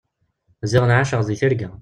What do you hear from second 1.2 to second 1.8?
deg tirga.